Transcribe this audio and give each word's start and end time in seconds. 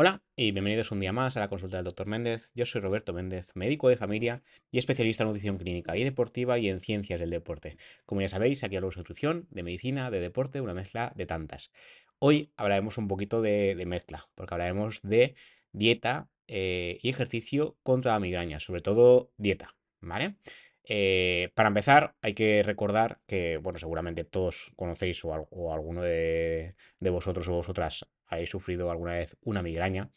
Hola 0.00 0.22
y 0.36 0.52
bienvenidos 0.52 0.92
un 0.92 1.00
día 1.00 1.12
más 1.12 1.36
a 1.36 1.40
la 1.40 1.48
consulta 1.48 1.78
del 1.78 1.86
Dr. 1.86 2.06
Méndez. 2.06 2.52
Yo 2.54 2.66
soy 2.66 2.80
Roberto 2.80 3.12
Méndez, 3.12 3.50
médico 3.56 3.88
de 3.88 3.96
familia 3.96 4.44
y 4.70 4.78
especialista 4.78 5.24
en 5.24 5.30
nutrición 5.30 5.58
clínica 5.58 5.96
y 5.96 6.04
deportiva 6.04 6.56
y 6.56 6.68
en 6.68 6.78
ciencias 6.78 7.18
del 7.18 7.30
deporte. 7.30 7.76
Como 8.06 8.20
ya 8.20 8.28
sabéis, 8.28 8.62
aquí 8.62 8.76
hablamos 8.76 8.94
de 8.94 9.00
nutrición, 9.00 9.48
de 9.50 9.64
medicina, 9.64 10.12
de 10.12 10.20
deporte, 10.20 10.60
una 10.60 10.72
mezcla 10.72 11.12
de 11.16 11.26
tantas. 11.26 11.72
Hoy 12.20 12.52
hablaremos 12.56 12.96
un 12.96 13.08
poquito 13.08 13.42
de, 13.42 13.74
mezcla, 13.88 14.28
porque 14.36 14.54
hablaremos 14.54 15.00
de 15.02 15.34
dieta 15.72 16.28
eh, 16.46 17.00
y 17.02 17.08
ejercicio 17.10 17.76
contra 17.82 18.12
la 18.12 18.20
migraña, 18.20 18.60
sobre 18.60 18.82
todo 18.82 19.32
dieta, 19.36 19.74
¿vale? 20.00 20.36
Eh, 20.90 21.50
para 21.54 21.68
empezar, 21.68 22.14
hay 22.22 22.32
que 22.32 22.62
recordar 22.62 23.20
que, 23.26 23.58
bueno, 23.58 23.78
seguramente 23.78 24.24
todos 24.24 24.72
conocéis 24.74 25.22
o, 25.24 25.72
alguno 25.72 26.02
de, 26.02 26.74
vosotros 27.00 27.46
o 27.48 27.52
vosotras 27.52 28.06
habéis 28.26 28.50
sufrido 28.50 28.90
alguna 28.90 29.12
vez 29.12 29.36
una 29.42 29.62
migraña. 29.62 30.10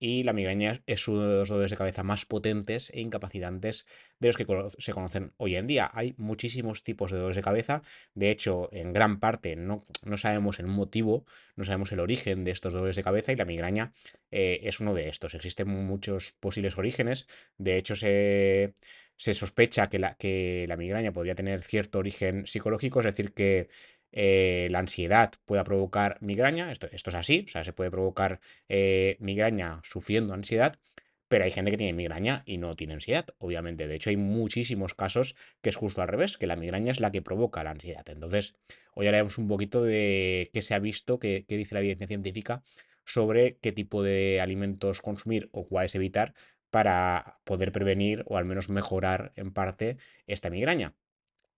Y 0.00 0.22
la 0.22 0.32
migraña 0.32 0.80
es 0.86 1.08
uno 1.08 1.22
de 1.22 1.38
los 1.38 1.48
dolores 1.48 1.72
de 1.72 1.76
cabeza 1.76 2.04
más 2.04 2.24
potentes 2.24 2.90
e 2.94 3.00
incapacitantes 3.00 3.84
de 4.20 4.28
los 4.28 4.36
que 4.36 4.46
se 4.78 4.92
conocen 4.92 5.32
hoy 5.38 5.56
en 5.56 5.66
día. 5.66 5.90
Hay 5.92 6.14
muchísimos 6.18 6.84
tipos 6.84 7.10
de 7.10 7.16
dolores 7.16 7.34
de 7.34 7.42
cabeza. 7.42 7.82
De 8.14 8.30
hecho, 8.30 8.68
en 8.70 8.92
gran 8.92 9.18
parte 9.18 9.56
no, 9.56 9.86
no 10.04 10.16
sabemos 10.16 10.60
el 10.60 10.68
motivo, 10.68 11.24
no 11.56 11.64
sabemos 11.64 11.90
el 11.90 11.98
origen 11.98 12.44
de 12.44 12.52
estos 12.52 12.74
dolores 12.74 12.94
de 12.94 13.02
cabeza 13.02 13.32
y 13.32 13.36
la 13.36 13.44
migraña 13.44 13.92
eh, 14.30 14.60
es 14.62 14.78
uno 14.78 14.94
de 14.94 15.08
estos. 15.08 15.34
Existen 15.34 15.66
muchos 15.66 16.32
posibles 16.38 16.78
orígenes. 16.78 17.26
De 17.56 17.76
hecho, 17.76 17.96
se, 17.96 18.74
se 19.18 19.34
sospecha 19.34 19.88
que 19.88 19.98
la, 19.98 20.14
que 20.14 20.64
la 20.68 20.76
migraña 20.76 21.12
podría 21.12 21.34
tener 21.34 21.62
cierto 21.62 21.98
origen 21.98 22.46
psicológico, 22.46 23.00
es 23.00 23.06
decir, 23.06 23.34
que 23.34 23.68
eh, 24.12 24.68
la 24.70 24.78
ansiedad 24.78 25.32
pueda 25.44 25.64
provocar 25.64 26.16
migraña, 26.20 26.72
esto, 26.72 26.88
esto, 26.92 27.10
es 27.10 27.16
así, 27.16 27.44
o 27.46 27.50
sea, 27.50 27.64
se 27.64 27.72
puede 27.72 27.90
provocar 27.90 28.40
eh, 28.68 29.16
migraña 29.20 29.80
sufriendo 29.82 30.34
ansiedad, 30.34 30.78
pero 31.26 31.44
hay 31.44 31.50
gente 31.50 31.70
que 31.72 31.76
tiene 31.76 31.92
migraña 31.92 32.42
y 32.46 32.56
no 32.56 32.74
tiene 32.74 32.94
ansiedad, 32.94 33.26
obviamente. 33.38 33.86
De 33.86 33.96
hecho, 33.96 34.08
hay 34.08 34.16
muchísimos 34.16 34.94
casos 34.94 35.34
que 35.60 35.68
es 35.68 35.76
justo 35.76 36.00
al 36.00 36.08
revés, 36.08 36.38
que 36.38 36.46
la 36.46 36.56
migraña 36.56 36.92
es 36.92 37.00
la 37.00 37.10
que 37.10 37.20
provoca 37.20 37.62
la 37.64 37.72
ansiedad. 37.72 38.08
Entonces, 38.08 38.54
hoy 38.94 39.08
haremos 39.08 39.36
un 39.36 39.46
poquito 39.46 39.82
de 39.82 40.48
qué 40.54 40.62
se 40.62 40.74
ha 40.74 40.78
visto, 40.78 41.18
qué, 41.18 41.44
qué 41.46 41.56
dice 41.58 41.74
la 41.74 41.80
evidencia 41.80 42.06
científica 42.06 42.62
sobre 43.04 43.58
qué 43.58 43.72
tipo 43.72 44.02
de 44.02 44.40
alimentos 44.40 45.02
consumir 45.02 45.48
o 45.52 45.66
cuáles 45.66 45.94
evitar 45.94 46.34
para 46.70 47.40
poder 47.44 47.72
prevenir 47.72 48.24
o 48.26 48.36
al 48.36 48.44
menos 48.44 48.68
mejorar 48.68 49.32
en 49.36 49.52
parte 49.52 49.98
esta 50.26 50.50
migraña. 50.50 50.94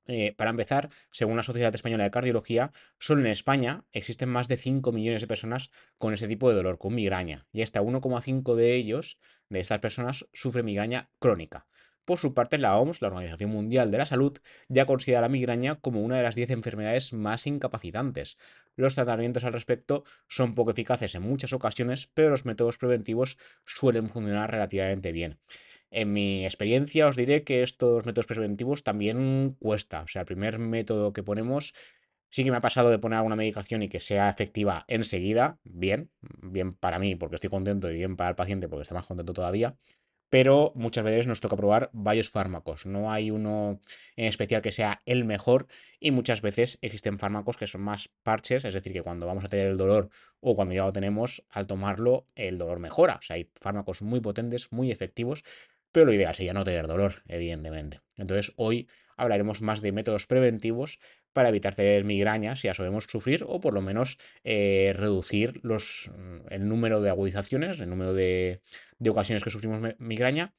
Eh, 0.07 0.35
para 0.37 0.51
empezar, 0.51 0.89
según 1.13 1.37
la 1.37 1.43
Sociedad 1.43 1.75
Española 1.75 2.05
de 2.05 2.11
Cardiología, 2.11 2.73
solo 2.99 3.21
en 3.21 3.29
España 3.29 3.85
existen 3.93 4.29
más 4.29 4.49
de 4.49 4.57
5 4.57 4.91
millones 4.93 5.21
de 5.21 5.29
personas 5.29 5.71
con 5.99 6.15
ese 6.15 6.27
tipo 6.27 6.49
de 6.49 6.57
dolor, 6.57 6.79
con 6.79 6.95
migraña, 6.95 7.47
y 7.53 7.63
hasta 7.63 7.81
1,5 7.81 8.57
de 8.57 8.75
ellos, 8.75 9.19
de 9.49 9.61
estas 9.61 9.79
personas, 9.79 10.27
sufre 10.33 10.63
migraña 10.63 11.11
crónica. 11.21 11.67
Por 12.05 12.19
su 12.19 12.35
parte, 12.35 12.59
la 12.59 12.77
OMS, 12.79 13.03
la 13.03 13.09
Organización 13.09 13.51
Mundial 13.51 13.91
de 13.91 13.99
la 13.99 14.07
Salud, 14.07 14.39
ya 14.69 14.87
considera 14.87 15.21
la 15.21 15.29
migraña 15.29 15.77
como 15.77 16.03
una 16.03 16.17
de 16.17 16.23
las 16.23 16.35
10 16.35 16.51
enfermedades 16.51 17.13
más 17.13 17.47
incapacitantes. 17.47 18.37
Los 18.77 18.95
tratamientos 18.95 19.45
al 19.45 19.53
respecto 19.53 20.05
son 20.29 20.55
poco 20.55 20.71
eficaces 20.71 21.15
en 21.15 21.23
muchas 21.23 21.53
ocasiones, 21.53 22.09
pero 22.13 22.31
los 22.31 22.45
métodos 22.45 22.79
preventivos 22.79 23.39
suelen 23.67 24.09
funcionar 24.09 24.51
relativamente 24.51 25.13
bien. 25.13 25.39
En 25.91 26.13
mi 26.13 26.45
experiencia 26.45 27.09
os 27.09 27.17
diré 27.17 27.43
que 27.43 27.63
estos 27.63 28.07
métodos 28.07 28.27
preventivos 28.27 28.85
también 28.85 29.57
cuesta. 29.59 30.03
O 30.03 30.09
sea, 30.09 30.23
el 30.23 30.27
primer 30.27 30.59
método 30.59 31.13
que 31.13 31.25
ponemos 31.25 31.75
sí 32.31 32.45
que 32.45 32.51
me 32.51 32.57
ha 32.57 32.61
pasado 32.61 32.91
de 32.91 32.99
poner 32.99 33.17
alguna 33.19 33.37
medicación 33.37 33.83
y 33.83 33.89
que 33.89 34.01
sea 34.01 34.29
efectiva 34.29 34.85
enseguida. 34.89 35.59
Bien, 35.65 36.11
bien 36.43 36.75
para 36.75 36.99
mí 36.99 37.17
porque 37.17 37.35
estoy 37.35 37.51
contento 37.51 37.91
y 37.91 37.95
bien 37.95 38.17
para 38.17 38.31
el 38.31 38.37
paciente 38.37 38.69
porque 38.69 38.83
está 38.83 38.95
más 38.95 39.07
contento 39.07 39.33
todavía. 39.33 39.77
Pero 40.31 40.73
muchas 40.77 41.05
veces 41.05 41.27
nos 41.27 41.41
toca 41.41 41.57
probar 41.57 41.91
varios 41.93 42.31
fármacos. 42.31 42.87
No 42.87 43.13
hay 43.13 43.31
uno 43.31 43.81
en 44.17 44.27
especial 44.27 44.63
que 44.63 44.73
sea 44.73 45.01
el 45.05 45.25
mejor 45.25 45.67
y 45.99 46.13
muchas 46.13 46.41
veces 46.41 46.79
existen 46.83 47.19
fármacos 47.19 47.57
que 47.57 47.67
son 47.67 47.83
más 47.83 48.09
parches, 48.23 48.65
es 48.65 48.75
decir, 48.75 48.93
que 48.93 49.03
cuando 49.03 49.27
vamos 49.27 49.45
a 49.45 49.49
tener 49.49 49.67
el 49.67 49.77
dolor 49.77 50.09
o 50.41 50.57
cuando 50.57 50.75
ya 50.75 50.85
lo 50.85 50.93
tenemos, 50.93 51.45
al 51.51 51.67
tomarlo 51.67 52.27
el 52.37 52.59
dolor 52.59 52.79
mejora. 52.79 53.17
O 53.17 53.23
sea, 53.23 53.37
hay 53.37 53.51
fármacos 53.61 54.03
muy 54.03 54.21
potentes, 54.21 54.73
muy 54.73 54.91
efectivos, 54.91 55.45
pero 55.93 56.07
lo 56.07 56.13
ideal 56.13 56.35
sería 56.35 56.53
no 56.53 56.65
tener 56.65 56.87
dolor, 56.87 57.23
evidentemente. 57.27 58.01
Entonces, 58.17 58.53
hoy 58.57 58.89
hablaremos 59.17 59.61
más 59.63 59.81
de 59.83 59.93
métodos 59.93 60.27
preventivos 60.27 60.99
para 61.33 61.49
evitar 61.51 61.75
tener 61.75 62.05
migraña 62.05 62.57
si 62.57 62.69
ya 62.69 62.75
solemos 62.75 63.05
sufrir 63.05 63.45
o 63.47 63.61
por 63.61 63.75
lo 63.75 63.83
menos 63.83 64.19
eh, 64.45 64.93
reducir 64.97 65.61
los, 65.63 66.11
mm, 66.17 66.53
el 66.53 66.69
número 66.69 67.01
de 67.01 67.11
agudizaciones, 67.11 67.81
el 67.81 67.91
número 67.91 68.15
de, 68.15 68.63
de 68.99 69.11
ocasiones 69.11 69.45
que 69.45 69.51
sufrimos 69.51 69.95
migraña 69.99 70.55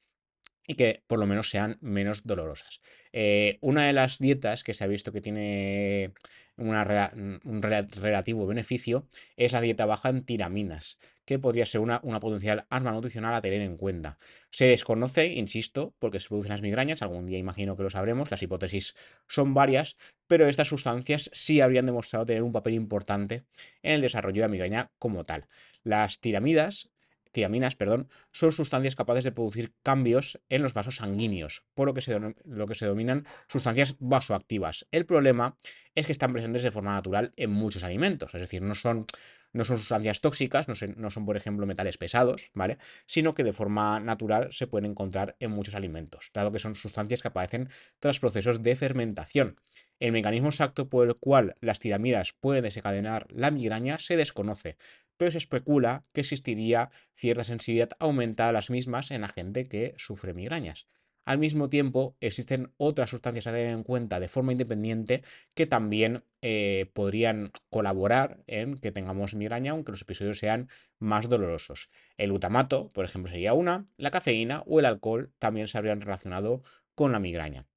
y 0.68 0.75
que 0.75 1.03
por 1.08 1.19
lo 1.19 1.28
menos 1.28 1.50
sean 1.50 1.78
menos 1.81 2.24
dolorosas. 2.24 2.81
Eh, 3.12 3.58
una 3.62 3.86
de 3.88 3.94
las 3.94 4.19
dietas 4.19 4.63
que 4.63 4.74
se 4.74 4.84
ha 4.84 4.88
visto 4.88 5.12
que 5.12 5.22
tiene 5.22 6.13
un 6.62 7.62
relativo 7.62 8.46
beneficio 8.46 9.08
es 9.36 9.54
la 9.54 9.62
dieta 9.62 9.86
baja 9.86 10.10
en 10.10 10.24
tiraminas, 10.24 11.00
que 11.26 11.40
podría 11.40 11.66
ser 11.66 11.82
una, 11.82 12.00
una, 12.04 12.20
potencial 12.20 12.66
arma 12.70 12.92
nutricional 12.92 13.34
a 13.34 13.42
tener 13.42 13.62
en 13.62 13.78
cuenta. 13.78 14.18
Se 14.52 14.66
desconoce, 14.66 15.28
insisto, 15.28 15.96
porque 15.98 16.20
se 16.20 16.28
producen 16.28 16.52
las 16.52 16.62
migrañas, 16.62 17.02
algún 17.02 17.26
día 17.26 17.40
imagino 17.40 17.76
que 17.76 17.84
lo 17.84 17.90
sabremos, 17.90 18.30
las 18.30 18.44
hipótesis 18.44 18.96
son 19.28 19.54
varias, 19.54 19.98
pero 20.28 20.48
estas 20.48 20.68
sustancias 20.68 21.30
sí 21.34 21.62
habrían 21.62 21.86
demostrado 21.88 22.26
tener 22.26 22.44
un 22.44 22.52
papel 22.52 22.76
importante 22.76 23.44
en 23.82 23.94
el 23.94 24.02
desarrollo 24.02 24.42
de 24.42 24.48
la 24.48 24.52
migraña 24.52 24.92
como 25.00 25.26
tal. 25.26 25.48
Las 25.84 26.20
tiramidas 26.20 26.91
tiaminas, 27.31 27.75
perdón, 27.75 28.09
son 28.31 28.52
sustancias 28.52 28.96
capaces 28.96 29.24
de 29.24 29.31
producir 29.31 29.74
cambios 29.84 30.40
en 30.50 30.62
los 30.62 30.74
vasos 30.74 30.97
sanguíneos, 30.97 31.64
por 31.74 31.88
lo 31.88 31.94
que 31.94 32.02
se, 32.02 32.19
lo 32.19 32.68
que 32.68 32.75
se 32.75 32.86
denominan 32.86 33.25
sustancias 33.47 33.96
vasoactivas. 34.00 34.88
El 34.92 35.06
problema 35.06 35.56
es 35.96 36.06
que 36.06 36.12
están 36.12 36.34
presentes 36.34 36.64
de 36.64 36.72
forma 36.72 36.94
natural 36.94 37.31
en 37.36 37.52
muchos 37.52 37.84
alimentos, 37.84 38.34
es 38.36 38.42
decir, 38.42 38.62
no 38.62 38.75
son, 38.75 39.06
no 39.53 39.66
son 39.66 39.78
sustancias 39.78 40.22
tóxicas, 40.22 40.68
no, 40.68 40.75
no, 40.96 41.09
son, 41.09 41.25
por 41.25 41.38
ejemplo, 41.38 41.66
metales 41.66 41.97
pesados, 41.97 42.52
¿vale? 42.53 42.78
Sino 43.06 43.34
que 43.34 43.44
de 43.44 43.53
forma 43.53 44.00
natural 44.00 44.50
se 44.52 44.68
pueden 44.68 44.92
encontrar 44.92 45.36
en 45.40 45.52
muchos 45.52 45.75
alimentos, 45.75 46.31
dado 46.34 46.52
que 46.52 46.59
son 46.59 46.75
sustancias 46.75 47.22
que 47.22 47.28
aparecen 47.28 47.69
tras 48.00 48.19
procesos 48.19 48.63
de 48.63 48.75
fermentación. 48.75 49.59
El 50.00 50.13
mecanismo 50.13 50.50
exacto 50.50 50.90
por 50.90 51.08
el 51.08 51.16
cual 51.16 51.56
las 51.62 51.80
tiramidas 51.80 52.34
pueden 52.34 52.63
desencadenar 52.63 53.28
la 53.30 53.52
migraña 53.52 54.00
se 54.00 54.18
desconoce, 54.18 54.78
pero 55.22 55.30
se 55.30 55.38
especula 55.38 56.04
que 56.14 56.22
existiría 56.22 56.90
cierta 57.14 57.44
sensibilidad 57.44 57.92
aumentada 58.00 58.50
a 58.50 58.54
las 58.54 58.72
mismas 58.72 59.12
en 59.12 59.22
la 59.22 59.28
gente 59.28 59.68
que 59.68 59.94
sufre 59.98 60.34
migrañas. 60.34 60.88
Al 61.26 61.38
mismo 61.38 61.70
tiempo, 61.70 62.18
existen 62.22 62.74
otras 62.78 63.12
sustancias 63.12 63.46
a 63.46 63.52
tener 63.52 63.68
en 63.68 63.84
cuenta 63.84 64.20
de 64.20 64.28
forma 64.28 64.52
independiente 64.52 65.22
que 65.54 65.68
también 65.68 66.24
eh, 66.42 66.90
podrían 66.96 67.52
colaborar 67.70 68.42
en 68.48 68.80
que 68.80 68.92
tengamos 68.92 69.36
migraña, 69.36 69.74
aunque 69.74 69.92
los 69.92 70.02
episodios 70.02 70.40
sean 70.40 70.70
más 70.98 71.30
dolorosos. 71.30 71.92
El 72.18 72.30
glutamato, 72.30 72.92
por 72.92 73.06
ejemplo, 73.06 73.31
sería 73.31 73.54
una, 73.54 73.86
la 73.98 74.10
cafeína 74.10 74.64
o 74.66 74.80
el 74.80 74.88
alcohol 74.88 75.31
también 75.38 75.68
se 75.68 75.78
habrían 75.78 76.02
relacionado 76.02 76.64
con 76.96 77.12
la 77.12 77.20
migraña. 77.20 77.68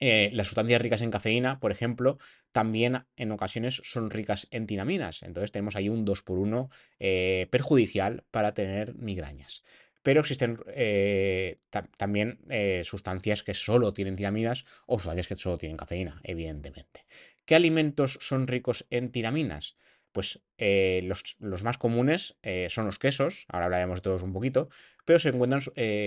Eh, 0.00 0.30
las 0.32 0.46
sustancias 0.46 0.80
ricas 0.80 1.02
en 1.02 1.10
cafeína, 1.10 1.60
por 1.60 1.72
ejemplo, 1.72 2.18
también 2.52 3.04
en 3.16 3.32
ocasiones 3.32 3.82
son 3.84 4.10
ricas 4.10 4.48
en 4.50 4.66
tinaminas. 4.66 5.22
Entonces 5.22 5.52
tenemos 5.52 5.76
ahí 5.76 5.90
un 5.90 6.06
2 6.06 6.22
por 6.22 6.38
1 6.38 6.70
eh, 6.98 7.46
perjudicial 7.50 8.24
para 8.30 8.54
tener 8.54 8.94
migrañas. 8.94 9.62
Pero 10.02 10.20
existen 10.20 10.58
eh, 10.68 11.58
también 11.98 12.38
sustancias 12.84 13.42
que 13.42 13.52
solo 13.52 13.92
tienen 13.92 14.16
tinaminas 14.16 14.64
o 14.86 14.98
sustancias 14.98 15.28
que 15.28 15.36
solo 15.36 15.58
tienen 15.58 15.76
cafeína, 15.76 16.22
evidentemente. 16.24 17.04
¿Qué 17.44 17.54
alimentos 17.54 18.16
son 18.22 18.46
ricos 18.46 18.86
en 18.88 19.12
tinaminas? 19.12 19.76
Pues 20.10 20.40
los, 20.58 21.62
más 21.62 21.76
comunes 21.76 22.38
son 22.70 22.86
los 22.86 22.98
quesos, 22.98 23.44
ahora 23.48 23.66
hablaremos 23.66 23.98
de 23.98 24.04
todos 24.04 24.22
un 24.22 24.32
poquito, 24.32 24.70
pero 25.10 25.18
se 25.18 25.30
encuentran, 25.30 25.60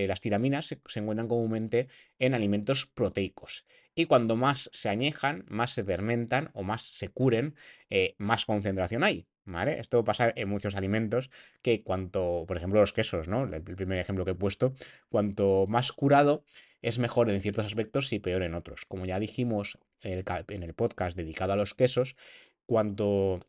las 0.08 0.22
tiraminas 0.22 0.64
se, 0.64 0.78
encuentran 0.98 1.28
comúnmente 1.28 1.88
en 2.18 2.32
alimentos 2.32 2.86
proteicos 2.86 3.66
y 3.94 4.06
cuando 4.06 4.34
más 4.34 4.70
se 4.72 4.88
añejan, 4.88 5.44
más 5.46 5.72
se 5.72 5.84
fermentan 5.84 6.48
o 6.54 6.62
más 6.62 6.80
se 6.80 7.10
curen, 7.10 7.54
eh, 7.90 8.14
más 8.16 8.46
concentración 8.46 9.04
hay. 9.04 9.26
¿Vale? 9.44 9.78
Esto 9.78 10.02
pasa 10.04 10.32
en 10.34 10.48
muchos 10.48 10.74
alimentos 10.74 11.28
que 11.60 11.82
cuanto, 11.82 12.46
por 12.48 12.56
ejemplo, 12.56 12.80
los 12.80 12.94
quesos, 12.94 13.28
¿no? 13.28 13.44
El 13.44 13.62
primer 13.62 13.98
ejemplo 13.98 14.24
que 14.24 14.30
he 14.30 14.34
puesto, 14.34 14.72
cuanto 15.10 15.66
más 15.68 15.92
curado 15.92 16.46
es 16.80 16.98
mejor 16.98 17.28
en 17.28 17.42
ciertos 17.42 17.66
aspectos 17.66 18.10
y 18.14 18.20
peor 18.20 18.42
en 18.42 18.54
otros. 18.54 18.86
Como 18.86 19.04
ya 19.04 19.18
dijimos 19.18 19.76
en 20.00 20.62
el 20.62 20.72
podcast 20.72 21.14
dedicado 21.14 21.52
a 21.52 21.56
los 21.56 21.74
quesos, 21.74 22.16
cuanto 22.64 23.40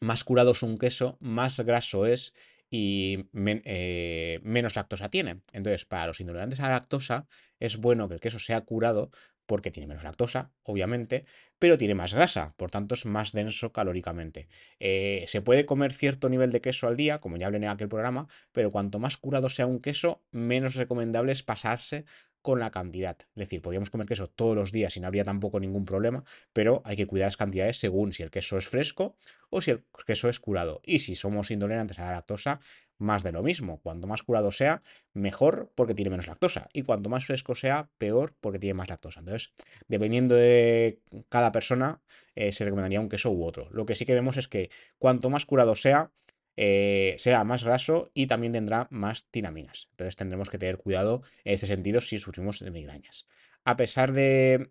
más 0.00 0.24
curado 0.24 0.50
es 0.50 0.64
un 0.64 0.76
queso, 0.76 1.18
más 1.20 1.60
graso 1.60 2.04
es 2.04 2.34
y 2.70 3.28
eh, 3.34 4.40
menos 4.42 4.76
lactosa 4.76 5.08
tiene. 5.08 5.40
Entonces, 5.52 5.84
para 5.84 6.06
los 6.06 6.20
intolerantes 6.20 6.60
a 6.60 6.64
la 6.64 6.70
lactosa, 6.70 7.26
es 7.58 7.76
bueno 7.76 8.08
que 8.08 8.14
el 8.14 8.20
queso 8.20 8.38
sea 8.38 8.60
curado 8.62 9.10
porque 9.48 9.70
tiene 9.70 9.86
menos 9.86 10.04
lactosa, 10.04 10.52
obviamente, 10.62 11.24
pero 11.58 11.78
tiene 11.78 11.94
más 11.94 12.12
grasa, 12.12 12.54
por 12.58 12.70
tanto 12.70 12.94
es 12.94 13.06
más 13.06 13.32
denso 13.32 13.72
calóricamente. 13.72 14.46
Eh, 14.78 15.24
se 15.26 15.40
puede 15.40 15.64
comer 15.64 15.94
cierto 15.94 16.28
nivel 16.28 16.52
de 16.52 16.60
queso 16.60 16.86
al 16.86 16.98
día, 16.98 17.18
como 17.18 17.38
ya 17.38 17.46
hablé 17.46 17.56
en 17.56 17.64
aquel 17.64 17.88
programa, 17.88 18.28
pero 18.52 18.70
cuanto 18.70 18.98
más 18.98 19.16
curado 19.16 19.48
sea 19.48 19.66
un 19.66 19.80
queso, 19.80 20.22
menos 20.30 20.74
recomendable 20.74 21.32
es 21.32 21.42
pasarse 21.42 22.04
con 22.48 22.60
la 22.60 22.70
cantidad. 22.70 23.18
Es 23.20 23.40
decir, 23.40 23.60
podríamos 23.60 23.90
comer 23.90 24.06
queso 24.06 24.26
todos 24.26 24.56
los 24.56 24.72
días 24.72 24.96
y 24.96 25.00
no 25.00 25.06
habría 25.06 25.22
tampoco 25.22 25.60
ningún 25.60 25.84
problema, 25.84 26.24
pero 26.54 26.80
hay 26.86 26.96
que 26.96 27.06
cuidar 27.06 27.26
las 27.26 27.36
cantidades 27.36 27.78
según 27.78 28.14
si 28.14 28.22
el 28.22 28.30
queso 28.30 28.56
es 28.56 28.66
fresco 28.70 29.18
o 29.50 29.60
si 29.60 29.72
el 29.72 29.84
queso 30.06 30.30
es 30.30 30.40
curado. 30.40 30.80
Y 30.82 31.00
si 31.00 31.14
somos 31.14 31.50
intolerantes 31.50 31.98
a 31.98 32.06
la 32.06 32.12
lactosa, 32.12 32.58
más 32.96 33.22
de 33.22 33.32
lo 33.32 33.42
mismo. 33.42 33.82
Cuanto 33.82 34.06
más 34.06 34.22
curado 34.22 34.50
sea, 34.50 34.80
mejor 35.12 35.70
porque 35.74 35.92
tiene 35.92 36.08
menos 36.08 36.26
lactosa. 36.26 36.70
Y 36.72 36.84
cuanto 36.84 37.10
más 37.10 37.26
fresco 37.26 37.54
sea, 37.54 37.90
peor 37.98 38.34
porque 38.40 38.58
tiene 38.58 38.72
más 38.72 38.88
lactosa. 38.88 39.20
Entonces, 39.20 39.52
dependiendo 39.86 40.34
de 40.34 41.02
cada 41.28 41.52
persona, 41.52 42.00
eh, 42.34 42.52
se 42.52 42.64
recomendaría 42.64 42.98
un 42.98 43.10
queso 43.10 43.30
u 43.30 43.44
otro. 43.44 43.68
Lo 43.72 43.84
que 43.84 43.94
sí 43.94 44.06
que 44.06 44.14
vemos 44.14 44.38
es 44.38 44.48
que 44.48 44.70
cuanto 44.98 45.28
más 45.28 45.44
curado 45.44 45.74
sea, 45.74 46.12
eh, 46.60 47.14
será 47.18 47.44
más 47.44 47.62
graso 47.62 48.10
y 48.14 48.26
también 48.26 48.52
tendrá 48.52 48.88
más 48.90 49.30
tinaminas. 49.30 49.86
Entonces 49.92 50.16
tendremos 50.16 50.50
que 50.50 50.58
tener 50.58 50.78
cuidado 50.78 51.22
en 51.44 51.54
este 51.54 51.68
sentido 51.68 52.00
si 52.00 52.18
sufrimos 52.18 52.58
de 52.58 52.72
migrañas. 52.72 53.28
A 53.64 53.76
pesar 53.76 54.12
de 54.12 54.68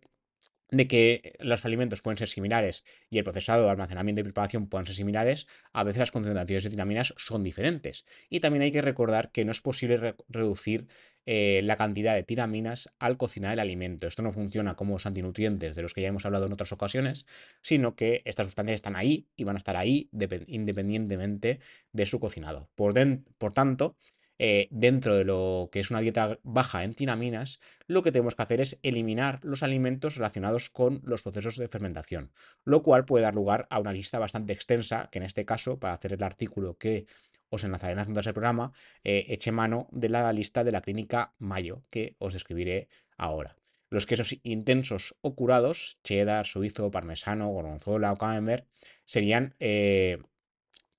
que 0.89 1.37
los 1.39 1.63
alimentos 1.63 2.01
pueden 2.01 2.17
ser 2.17 2.27
similares 2.27 2.83
y 3.09 3.19
el 3.19 3.23
procesado, 3.23 3.69
almacenamiento 3.69 4.19
y 4.19 4.25
preparación 4.25 4.67
pueden 4.67 4.85
ser 4.85 4.97
similares, 4.97 5.47
a 5.71 5.85
veces 5.85 5.99
las 5.99 6.11
concentraciones 6.11 6.65
de 6.65 6.71
tinaminas 6.71 7.13
son 7.15 7.41
diferentes. 7.41 8.05
Y 8.29 8.41
también 8.41 8.63
hay 8.63 8.73
que 8.73 8.81
recordar 8.81 9.31
que 9.31 9.45
no 9.45 9.53
es 9.53 9.61
posible 9.61 10.17
reducir 10.27 10.89
eh, 11.29 11.59
la 11.65 11.75
cantidad 11.75 12.15
de 12.15 12.23
tinaminas 12.23 12.89
al 12.99 13.17
cocinar 13.17 13.51
el 13.51 13.59
alimento. 13.59 14.07
Esto 14.07 14.23
no 14.23 14.31
funciona 14.31 14.75
como 14.75 14.93
los 14.93 15.05
antinutrientes 15.05 15.75
de 15.75 15.81
los 15.81 15.93
que 15.93 16.01
ya 16.01 16.07
hemos 16.07 16.25
hablado 16.25 16.45
en 16.45 16.53
otras 16.53 16.71
ocasiones, 16.71 17.25
sino 17.61 17.95
que 17.95 18.21
estas 18.23 18.47
sustancias 18.47 18.75
están 18.75 18.95
ahí 18.95 19.27
y 19.35 19.43
van 19.43 19.57
a 19.57 19.59
estar 19.59 19.75
ahí 19.75 20.09
independientemente 20.47 21.59
de 21.91 22.05
su 22.05 22.21
cocinado. 22.21 22.69
Por, 22.75 22.93
por 23.37 23.51
tanto, 23.51 23.97
eh, 24.39 24.67
dentro 24.71 25.15
de 25.15 25.25
lo 25.25 25.69
que 25.71 25.79
es 25.79 25.89
una 25.89 25.99
dieta 25.99 26.39
baja 26.43 26.83
en 26.83 26.93
tinaminas, 26.93 27.59
lo 27.87 28.03
que 28.03 28.11
tenemos 28.11 28.35
que 28.35 28.43
hacer 28.43 28.61
es 28.61 28.79
eliminar 28.83 29.39
los 29.43 29.63
alimentos 29.63 30.15
relacionados 30.15 30.69
con 30.69 31.01
los 31.03 31.23
procesos 31.23 31.57
de 31.57 31.67
fermentación, 31.67 32.31
lo 32.63 32.83
cual 32.83 33.05
puede 33.05 33.23
dar 33.23 33.35
lugar 33.35 33.67
a 33.69 33.79
una 33.79 33.93
lista 33.93 34.19
bastante 34.19 34.53
extensa, 34.53 35.09
que 35.11 35.19
en 35.19 35.25
este 35.25 35.43
caso, 35.43 35.79
para 35.79 35.95
hacer 35.95 36.13
el 36.13 36.23
artículo 36.23 36.77
que 36.77 37.07
os 37.49 37.63
enlazaré 37.63 37.93
en 37.93 37.97
las 37.97 38.09
notas 38.09 38.25
del 38.25 38.33
programa, 38.33 38.73
eh, 39.03 39.25
eche 39.29 39.51
mano 39.51 39.87
de 39.91 40.09
la 40.09 40.31
lista 40.33 40.63
de 40.63 40.71
la 40.71 40.81
clínica 40.81 41.33
Mayo, 41.37 41.83
que 41.89 42.15
os 42.19 42.33
describiré 42.33 42.87
ahora. 43.17 43.55
Los 43.89 44.05
quesos 44.05 44.35
intensos 44.43 45.15
o 45.21 45.35
curados, 45.35 45.97
cheddar, 46.03 46.45
suizo, 46.45 46.91
parmesano, 46.91 47.47
gorgonzola 47.49 48.11
o 48.11 48.17
camembert, 48.17 48.67
serían 49.05 49.55
eh, 49.59 50.17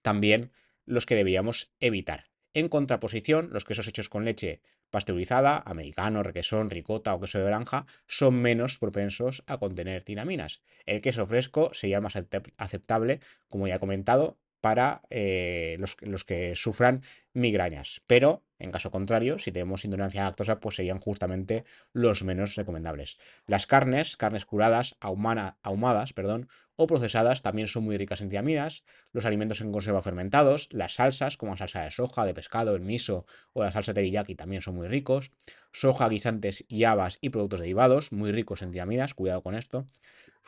también 0.00 0.52
los 0.86 1.04
que 1.04 1.14
debíamos 1.14 1.70
evitar. 1.80 2.30
En 2.54 2.68
contraposición, 2.68 3.50
los 3.52 3.64
quesos 3.64 3.86
hechos 3.88 4.08
con 4.08 4.24
leche 4.24 4.62
pasteurizada, 4.90 5.62
americano, 5.66 6.22
requesón, 6.22 6.70
ricota 6.70 7.14
o 7.14 7.20
queso 7.20 7.38
de 7.38 7.44
granja, 7.44 7.84
son 8.08 8.40
menos 8.40 8.78
propensos 8.80 9.44
a 9.46 9.58
contener 9.58 10.02
tinaminas. 10.02 10.62
El 10.86 11.02
queso 11.02 11.26
fresco 11.26 11.70
sería 11.74 12.00
más 12.00 12.16
aceptable, 12.16 13.20
como 13.48 13.68
ya 13.68 13.76
he 13.76 13.78
comentado, 13.78 14.38
para 14.60 15.02
eh, 15.10 15.76
los, 15.78 16.24
que 16.24 16.56
sufran 16.56 17.02
migrañas. 17.32 18.02
Pero, 18.06 18.42
en 18.58 18.72
caso 18.72 18.90
contrario, 18.90 19.38
si 19.38 19.52
tenemos 19.52 19.84
intolerancia 19.84 20.24
lactosa, 20.24 20.60
pues 20.60 20.76
serían 20.76 20.98
justamente 20.98 21.64
los 21.92 22.24
menos 22.24 22.56
recomendables. 22.56 23.18
Las 23.46 23.66
carnes, 23.66 24.16
carnes 24.16 24.44
curadas, 24.44 24.96
ahumadas 25.00 26.12
perdón, 26.12 26.48
o 26.76 26.86
procesadas, 26.86 27.42
también 27.42 27.68
son 27.68 27.84
muy 27.84 27.96
ricas 27.96 28.20
en 28.20 28.28
tiaminas. 28.28 28.84
Los 29.12 29.24
alimentos 29.24 29.60
en 29.60 29.72
conserva 29.72 30.02
fermentados, 30.02 30.68
las 30.70 30.94
salsas, 30.94 31.36
como 31.36 31.52
la 31.52 31.58
salsa 31.58 31.82
de 31.82 31.90
soja, 31.90 32.24
de 32.24 32.34
pescado, 32.34 32.74
el 32.74 32.82
miso 32.82 33.26
o 33.52 33.62
la 33.62 33.72
salsa 33.72 33.94
teriyaki, 33.94 34.34
también 34.34 34.62
son 34.62 34.76
muy 34.76 34.88
ricos. 34.88 35.32
Soja, 35.72 36.08
guisantes 36.08 36.64
y 36.68 36.84
habas 36.84 37.18
y 37.20 37.30
productos 37.30 37.60
derivados, 37.60 38.12
muy 38.12 38.32
ricos 38.32 38.62
en 38.62 38.70
tiaminas, 38.70 39.14
cuidado 39.14 39.42
con 39.42 39.54
esto 39.54 39.86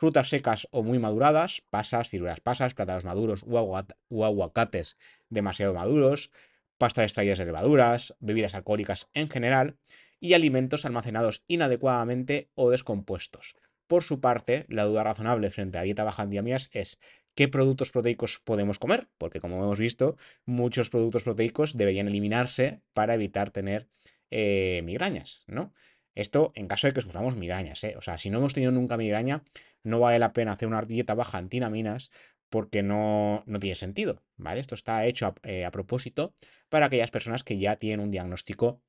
frutas 0.01 0.29
secas 0.29 0.67
o 0.71 0.81
muy 0.81 0.97
maduradas, 0.97 1.61
pasas, 1.69 2.09
ciruelas 2.09 2.39
pasas, 2.39 2.73
plátanos 2.73 3.05
maduros 3.05 3.43
u, 3.45 4.23
aguacates 4.25 4.97
demasiado 5.29 5.75
maduros, 5.75 6.31
pastas 6.79 7.03
extraídas 7.03 7.37
de 7.37 7.45
levaduras, 7.45 8.15
bebidas 8.19 8.55
alcohólicas 8.55 9.09
en 9.13 9.29
general 9.29 9.77
y 10.19 10.33
alimentos 10.33 10.85
almacenados 10.85 11.43
inadecuadamente 11.47 12.49
o 12.55 12.71
descompuestos. 12.71 13.53
Por 13.85 14.01
su 14.01 14.19
parte, 14.19 14.65
la 14.69 14.85
duda 14.85 15.03
razonable 15.03 15.51
frente 15.51 15.77
a 15.77 15.83
dieta 15.83 16.03
baja 16.03 16.23
en 16.23 16.31
diaminas 16.31 16.71
es 16.73 16.97
¿qué 17.35 17.47
productos 17.47 17.91
proteicos 17.91 18.39
podemos 18.43 18.79
comer? 18.79 19.07
Porque 19.19 19.39
como 19.39 19.57
hemos 19.63 19.77
visto, 19.77 20.17
muchos 20.45 20.89
productos 20.89 21.21
proteicos 21.21 21.77
deberían 21.77 22.07
eliminarse 22.07 22.81
para 22.93 23.13
evitar 23.13 23.51
tener 23.51 23.87
eh, 24.31 24.81
migrañas, 24.83 25.43
¿no? 25.45 25.71
Esto 26.15 26.51
en 26.55 26.67
caso 26.67 26.87
de 26.87 26.93
que 26.93 27.01
suframos 27.01 27.35
migrañas, 27.35 27.83
¿eh? 27.83 27.95
O 27.97 28.01
sea, 28.01 28.17
si 28.17 28.29
no 28.29 28.39
hemos 28.39 28.53
tenido 28.53 28.71
nunca 28.71 28.97
migraña, 28.97 29.43
no 29.83 29.99
vale 29.99 30.19
la 30.19 30.33
pena 30.33 30.53
hacer 30.53 30.67
una 30.67 30.81
dieta 30.81 31.13
baja 31.13 31.39
en 31.39 31.49
tinaminas 31.49 32.11
porque 32.49 32.83
no, 32.83 33.43
no 33.45 33.59
tiene 33.59 33.75
sentido, 33.75 34.21
¿vale? 34.35 34.59
Esto 34.59 34.75
está 34.75 35.05
hecho 35.05 35.33
eh, 35.43 35.65
a, 35.65 35.71
propósito 35.71 36.33
para 36.69 36.87
aquellas 36.87 37.09
personas 37.09 37.43
que 37.43 37.57
ya 37.57 37.77
tienen 37.77 38.01
un 38.01 38.11
diagnóstico 38.11 38.81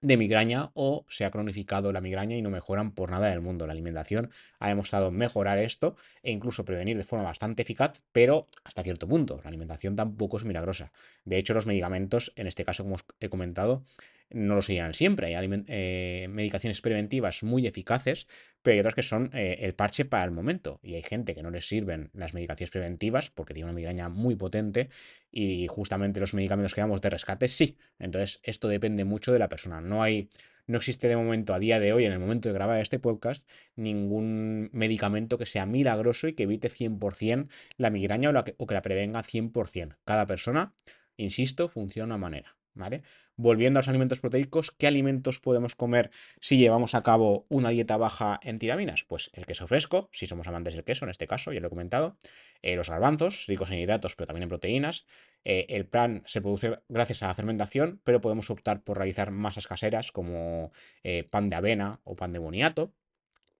de 0.00 0.16
migraña 0.16 0.70
o 0.74 1.06
se 1.08 1.24
ha 1.24 1.30
cronificado 1.30 1.92
la 1.92 2.00
migraña 2.00 2.36
y 2.36 2.42
no 2.42 2.50
mejoran 2.50 2.92
por 2.92 3.10
nada 3.10 3.28
del 3.28 3.40
mundo. 3.40 3.66
La 3.66 3.72
alimentación 3.72 4.30
ha 4.58 4.68
demostrado 4.68 5.10
mejorar 5.10 5.58
esto 5.58 5.96
e 6.22 6.32
incluso 6.32 6.64
prevenir 6.64 6.96
de 6.96 7.04
forma 7.04 7.24
bastante 7.24 7.62
eficaz, 7.62 8.02
pero 8.12 8.48
hasta 8.64 8.82
cierto 8.82 9.08
punto. 9.08 9.40
La 9.42 9.48
alimentación 9.48 9.96
tampoco 9.96 10.36
es 10.36 10.44
milagrosa. 10.44 10.92
De 11.24 11.38
hecho, 11.38 11.54
los 11.54 11.66
medicamentos, 11.66 12.32
en 12.36 12.46
este 12.46 12.64
caso, 12.64 12.82
como 12.82 12.96
os 12.96 13.04
he 13.20 13.28
comentado, 13.28 13.84
no 14.30 14.56
lo 14.56 14.62
serían 14.62 14.94
siempre. 14.94 15.36
Hay 15.36 15.48
eh, 15.68 16.26
medicaciones 16.30 16.80
preventivas 16.80 17.42
muy 17.42 17.66
eficaces, 17.66 18.26
pero 18.62 18.74
hay 18.74 18.80
otras 18.80 18.94
que 18.94 19.02
son 19.02 19.30
eh, 19.32 19.58
el 19.60 19.74
parche 19.74 20.04
para 20.04 20.24
el 20.24 20.30
momento. 20.30 20.80
Y 20.82 20.94
hay 20.94 21.02
gente 21.02 21.34
que 21.34 21.42
no 21.42 21.50
les 21.50 21.68
sirven 21.68 22.10
las 22.12 22.34
medicaciones 22.34 22.70
preventivas 22.70 23.30
porque 23.30 23.54
tiene 23.54 23.66
una 23.66 23.76
migraña 23.76 24.08
muy 24.08 24.34
potente 24.34 24.88
y 25.30 25.66
justamente 25.68 26.20
los 26.20 26.34
medicamentos 26.34 26.74
que 26.74 26.80
damos 26.80 27.00
de 27.00 27.10
rescate 27.10 27.48
sí. 27.48 27.78
Entonces, 27.98 28.40
esto 28.42 28.68
depende 28.68 29.04
mucho 29.04 29.32
de 29.32 29.38
la 29.38 29.48
persona. 29.48 29.80
No 29.80 30.02
hay. 30.02 30.28
No 30.68 30.78
existe 30.78 31.06
de 31.06 31.16
momento, 31.16 31.54
a 31.54 31.60
día 31.60 31.78
de 31.78 31.92
hoy, 31.92 32.06
en 32.06 32.12
el 32.12 32.18
momento 32.18 32.48
de 32.48 32.52
grabar 32.52 32.80
este 32.80 32.98
podcast, 32.98 33.48
ningún 33.76 34.68
medicamento 34.72 35.38
que 35.38 35.46
sea 35.46 35.64
milagroso 35.64 36.26
y 36.26 36.32
que 36.32 36.42
evite 36.42 36.68
100% 36.68 37.48
la 37.76 37.90
migraña 37.90 38.30
o, 38.30 38.44
o 38.56 38.66
que 38.66 38.74
la 38.74 38.82
prevenga 38.82 39.22
100%. 39.22 39.96
Cada 40.04 40.26
persona, 40.26 40.74
insisto, 41.16 41.68
funciona 41.68 42.06
de 42.06 42.16
una 42.16 42.18
manera. 42.18 42.56
¿vale? 42.76 43.02
Volviendo 43.38 43.78
a 43.78 43.80
los 43.80 43.88
alimentos 43.88 44.20
proteicos, 44.20 44.70
¿qué 44.70 44.86
alimentos 44.86 45.40
podemos 45.40 45.74
comer 45.76 46.10
si 46.40 46.56
llevamos 46.56 46.94
a 46.94 47.02
cabo 47.02 47.44
una 47.50 47.68
dieta 47.68 47.98
baja 47.98 48.40
en 48.42 48.58
tiraminas? 48.58 49.04
Pues 49.04 49.30
el 49.34 49.44
queso 49.44 49.66
fresco, 49.66 50.08
si 50.10 50.26
somos 50.26 50.48
amantes 50.48 50.74
del 50.74 50.84
queso, 50.84 51.04
en 51.04 51.10
este 51.10 51.26
caso, 51.26 51.52
ya 51.52 51.60
lo 51.60 51.66
he 51.66 51.70
comentado, 51.70 52.16
eh, 52.62 52.76
los 52.76 52.88
garbanzos, 52.88 53.44
ricos 53.46 53.70
en 53.70 53.78
hidratos, 53.78 54.16
pero 54.16 54.28
también 54.28 54.44
en 54.44 54.48
proteínas. 54.48 55.04
Eh, 55.44 55.66
el 55.68 55.86
pan 55.86 56.22
se 56.24 56.40
produce 56.40 56.78
gracias 56.88 57.22
a 57.22 57.26
la 57.26 57.34
fermentación, 57.34 58.00
pero 58.04 58.22
podemos 58.22 58.48
optar 58.48 58.82
por 58.82 58.96
realizar 58.96 59.30
masas 59.32 59.66
caseras 59.66 60.12
como 60.12 60.72
eh, 61.04 61.24
pan 61.24 61.50
de 61.50 61.56
avena 61.56 62.00
o 62.04 62.16
pan 62.16 62.32
de 62.32 62.38
boniato. 62.38 62.94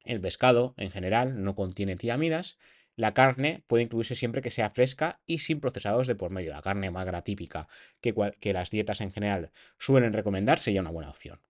El 0.06 0.22
pescado, 0.22 0.72
en 0.78 0.90
general, 0.90 1.42
no 1.42 1.54
contiene 1.54 1.96
tiramidas 1.96 2.56
la 2.96 3.12
carne 3.14 3.62
puede 3.66 3.84
incluirse 3.84 4.14
siempre 4.14 4.42
que 4.42 4.50
sea 4.50 4.70
fresca 4.70 5.20
y 5.26 5.38
sin 5.38 5.60
procesados 5.60 6.06
de 6.06 6.14
por 6.14 6.30
medio. 6.30 6.52
La 6.52 6.62
carne 6.62 6.90
magra 6.90 7.22
típica 7.22 7.68
que, 8.00 8.52
las 8.52 8.70
dietas 8.70 9.00
en 9.00 9.12
general 9.12 9.50
suelen 9.78 10.12
recomendar 10.12 10.58
sería 10.58 10.80
una 10.80 10.90
buena 10.90 11.10
opción. 11.10 11.40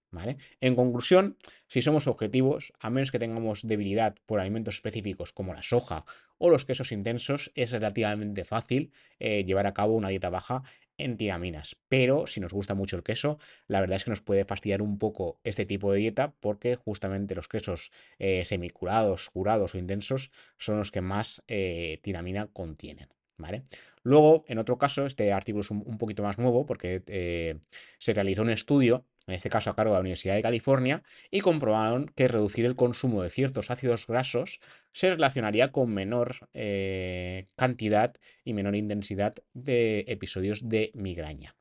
En 0.60 0.76
conclusión, 0.76 1.36
si 1.68 1.82
somos 1.82 2.06
objetivos, 2.06 2.72
a 2.80 2.88
menos 2.88 3.10
que 3.10 3.18
tengamos 3.18 3.66
debilidad 3.66 4.14
por 4.24 4.40
alimentos 4.40 4.76
específicos 4.76 5.32
como 5.32 5.52
la 5.52 5.62
soja 5.62 6.06
o 6.38 6.48
los 6.48 6.64
quesos 6.64 6.90
intensos, 6.90 7.52
es 7.54 7.72
relativamente 7.72 8.44
fácil 8.44 8.92
eh, 9.18 9.44
llevar 9.44 9.66
a 9.66 9.74
cabo 9.74 9.94
una 9.94 10.08
dieta 10.08 10.30
baja 10.30 10.62
en 10.98 11.16
tiaminas. 11.16 11.76
Pero 11.88 12.26
si 12.26 12.40
nos 12.40 12.52
gusta 12.52 12.74
mucho 12.74 12.96
el 12.96 13.02
queso, 13.02 13.38
la 13.66 13.80
verdad 13.80 13.96
es 13.96 14.04
que 14.04 14.10
nos 14.10 14.22
puede 14.22 14.44
fastidiar 14.44 14.82
un 14.82 14.98
poco 14.98 15.40
este 15.44 15.66
tipo 15.66 15.92
de 15.92 15.98
dieta 15.98 16.34
porque 16.40 16.76
justamente 16.76 17.34
los 17.34 17.48
quesos 17.48 17.90
eh, 18.18 18.44
semicurados, 18.44 19.30
curados 19.30 19.74
o 19.74 19.78
intensos 19.78 20.30
son 20.58 20.78
los 20.78 20.90
que 20.90 21.00
más 21.00 21.42
eh, 21.48 22.00
tiramina 22.02 22.46
contienen. 22.48 23.08
¿Vale? 23.38 23.64
Luego, 24.02 24.44
en 24.48 24.58
otro 24.58 24.78
caso, 24.78 25.04
este 25.04 25.30
artículo 25.30 25.60
es 25.60 25.70
un, 25.70 25.98
poquito 25.98 26.22
más 26.22 26.38
nuevo 26.38 26.64
porque 26.64 27.02
eh, 27.06 27.58
se 27.98 28.14
realizó 28.14 28.40
un 28.42 28.50
estudio 28.50 29.04
en 29.26 29.34
este 29.34 29.50
caso 29.50 29.70
a 29.70 29.76
cargo 29.76 29.92
de 29.92 29.96
la 29.96 30.00
Universidad 30.00 30.34
de 30.34 30.42
California, 30.42 31.02
y 31.30 31.40
comprobaron 31.40 32.06
que 32.14 32.28
reducir 32.28 32.64
el 32.64 32.76
consumo 32.76 33.22
de 33.22 33.30
ciertos 33.30 33.70
ácidos 33.70 34.06
grasos 34.06 34.60
se 34.92 35.10
relacionaría 35.10 35.72
con 35.72 35.92
menor 35.92 36.48
eh, 36.54 37.48
cantidad 37.56 38.14
y 38.44 38.52
menor 38.52 38.76
intensidad 38.76 39.34
de 39.52 40.04
episodios 40.08 40.68
de 40.68 40.90
migraña. 40.94 41.56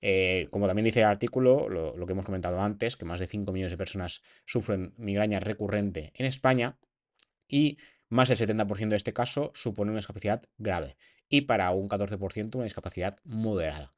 Eh, 0.00 0.48
como 0.50 0.66
también 0.66 0.84
dice 0.84 1.00
el 1.00 1.06
artículo, 1.06 1.68
lo, 1.68 1.96
lo, 1.96 2.06
que 2.06 2.12
hemos 2.12 2.26
comentado 2.26 2.60
antes, 2.60 2.96
que 2.96 3.06
más 3.06 3.20
de 3.20 3.26
5 3.26 3.52
millones 3.52 3.72
de 3.72 3.78
personas 3.78 4.22
sufren 4.44 4.92
migraña 4.98 5.40
recurrente 5.40 6.12
en 6.14 6.26
España 6.26 6.76
y 7.48 7.78
más 8.10 8.28
del 8.28 8.38
70% 8.38 8.88
de 8.88 8.96
este 8.96 9.12
caso 9.12 9.50
supone 9.54 9.90
una 9.90 10.00
discapacidad 10.00 10.42
grave 10.58 10.96
y 11.28 11.42
para 11.42 11.70
un 11.70 11.88
14% 11.88 12.54
una 12.54 12.64
discapacidad 12.64 13.16
moderada. 13.24 13.94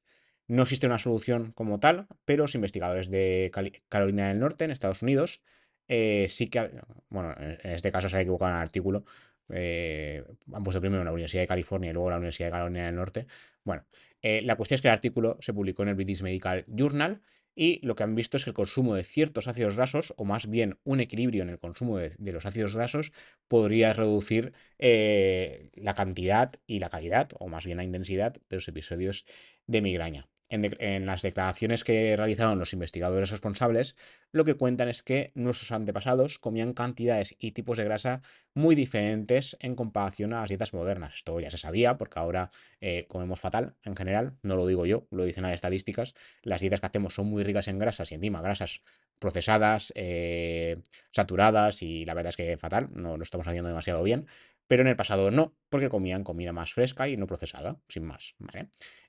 No 0.48 0.62
existe 0.62 0.86
una 0.86 0.98
solución 0.98 1.52
como 1.52 1.80
tal, 1.80 2.06
pero 2.24 2.44
los 2.44 2.54
investigadores 2.54 3.10
de 3.10 3.50
Carolina 3.88 4.28
del 4.28 4.38
Norte, 4.38 4.64
en 4.64 4.70
Estados 4.70 5.02
Unidos, 5.02 5.40
eh, 5.88 6.26
sí 6.28 6.48
que, 6.48 6.70
bueno, 7.08 7.34
en 7.38 7.70
este 7.70 7.92
caso 7.92 8.08
se 8.08 8.16
ha 8.16 8.20
equivocado 8.20 8.52
en 8.52 8.56
el 8.56 8.62
artículo, 8.62 9.04
eh, 9.48 10.24
han 10.52 10.64
puesto 10.64 10.80
primero 10.80 11.04
la 11.04 11.12
Universidad 11.12 11.42
de 11.42 11.48
California 11.48 11.90
y 11.90 11.92
luego 11.92 12.10
la 12.10 12.16
Universidad 12.16 12.48
de 12.48 12.52
Carolina 12.52 12.86
del 12.86 12.96
Norte. 12.96 13.26
Bueno, 13.64 13.86
eh, 14.22 14.42
la 14.42 14.56
cuestión 14.56 14.76
es 14.76 14.82
que 14.82 14.88
el 14.88 14.94
artículo 14.94 15.36
se 15.40 15.52
publicó 15.52 15.82
en 15.82 15.90
el 15.90 15.94
British 15.96 16.22
Medical 16.22 16.64
Journal 16.68 17.22
y 17.54 17.84
lo 17.86 17.94
que 17.94 18.02
han 18.02 18.14
visto 18.14 18.36
es 18.36 18.44
que 18.44 18.50
el 18.50 18.54
consumo 18.54 18.94
de 18.94 19.04
ciertos 19.04 19.48
ácidos 19.48 19.76
grasos, 19.76 20.14
o 20.16 20.24
más 20.24 20.48
bien 20.48 20.78
un 20.84 21.00
equilibrio 21.00 21.42
en 21.42 21.48
el 21.50 21.58
consumo 21.58 21.98
de, 21.98 22.14
los 22.18 22.44
ácidos 22.46 22.76
grasos, 22.76 23.12
podría 23.48 23.94
reducir 23.94 24.52
la 24.78 25.94
cantidad 25.94 26.52
y 26.66 26.80
la 26.80 26.90
calidad, 26.90 27.30
o 27.38 27.48
más 27.48 27.64
bien 27.64 27.78
la 27.78 27.84
intensidad, 27.84 28.34
de 28.48 28.56
los 28.56 28.68
episodios 28.68 29.24
de 29.66 29.80
migraña 29.80 30.28
en, 30.48 31.06
las 31.06 31.22
declaraciones 31.22 31.84
que 31.84 32.16
realizaron 32.16 32.58
los 32.58 32.72
investigadores 32.72 33.30
responsables, 33.30 33.96
lo 34.32 34.44
que 34.44 34.54
cuentan 34.54 34.88
es 34.88 35.02
que 35.02 35.32
nuestros 35.34 35.72
antepasados 35.72 36.38
comían 36.38 36.72
cantidades 36.72 37.34
y 37.38 37.52
tipos 37.52 37.78
de 37.78 37.84
grasa 37.84 38.22
muy 38.54 38.74
diferentes 38.74 39.56
en 39.60 39.74
comparación 39.74 40.32
a 40.32 40.40
las 40.40 40.48
dietas 40.48 40.72
modernas. 40.72 41.16
Esto 41.16 41.40
ya 41.40 41.50
se 41.50 41.58
sabía 41.58 41.98
porque 41.98 42.18
ahora 42.18 42.50
eh, 42.80 43.06
comemos 43.08 43.40
fatal 43.40 43.74
en 43.84 43.96
general, 43.96 44.36
no 44.42 44.56
lo 44.56 44.66
digo 44.66 44.86
yo, 44.86 45.06
lo 45.10 45.24
dicen 45.24 45.42
las 45.42 45.54
estadísticas. 45.54 46.14
Las 46.42 46.60
dietas 46.60 46.80
que 46.80 46.86
hacemos 46.86 47.14
son 47.14 47.26
muy 47.26 47.42
ricas 47.42 47.68
en 47.68 47.78
grasas 47.78 48.12
y 48.12 48.14
encima 48.14 48.40
grasas 48.40 48.82
procesadas, 49.18 49.92
eh, 49.96 50.78
saturadas 51.10 51.82
y 51.82 52.04
la 52.04 52.14
verdad 52.14 52.30
es 52.30 52.36
que 52.36 52.56
fatal, 52.58 52.88
no 52.92 53.16
lo 53.16 53.22
estamos 53.22 53.46
haciendo 53.46 53.68
demasiado 53.68 54.02
bien. 54.02 54.26
Pero 54.66 54.82
en 54.82 54.88
el 54.88 54.96
pasado 54.96 55.30
no, 55.30 55.54
porque 55.68 55.88
comían 55.88 56.24
comida 56.24 56.52
más 56.52 56.72
fresca 56.72 57.08
y 57.08 57.16
no 57.16 57.26
procesada, 57.26 57.78
sin 57.88 58.04
más. 58.04 58.34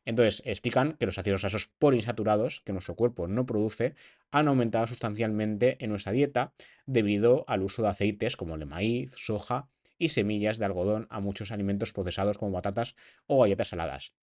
Entonces, 0.05 0.41
explican 0.45 0.93
que 0.93 1.05
los 1.05 1.17
ácidos 1.17 1.41
grasos 1.41 1.67
poliinsaturados 1.79 2.61
que 2.61 2.73
nuestro 2.73 2.95
cuerpo 2.95 3.27
no 3.27 3.45
produce 3.45 3.95
han 4.31 4.47
aumentado 4.47 4.87
sustancialmente 4.87 5.83
en 5.83 5.89
nuestra 5.89 6.11
dieta 6.11 6.53
debido 6.85 7.45
al 7.47 7.63
uso 7.63 7.81
de 7.81 7.89
aceites 7.89 8.37
como 8.37 8.53
el 8.53 8.61
de 8.61 8.65
maíz, 8.67 9.11
soja 9.15 9.69
y 9.97 10.09
semillas 10.09 10.59
de 10.59 10.65
algodón 10.65 11.07
a 11.09 11.19
muchos 11.19 11.51
alimentos 11.51 11.93
procesados 11.93 12.37
como 12.37 12.51
batatas 12.51 12.95
o 13.25 13.41
galletas 13.41 13.69
saladas. 13.69 14.13